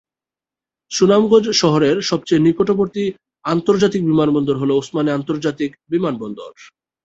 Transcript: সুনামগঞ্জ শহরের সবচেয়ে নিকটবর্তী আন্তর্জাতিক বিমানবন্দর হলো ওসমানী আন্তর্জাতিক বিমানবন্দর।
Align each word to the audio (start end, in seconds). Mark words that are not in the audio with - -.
সুনামগঞ্জ 0.91 1.47
শহরের 1.61 1.97
সবচেয়ে 2.01 2.45
নিকটবর্তী 2.47 3.03
আন্তর্জাতিক 3.45 4.01
বিমানবন্দর 4.05 4.55
হলো 4.57 4.73
ওসমানী 4.75 5.09
আন্তর্জাতিক 5.11 5.71
বিমানবন্দর। 5.89 6.51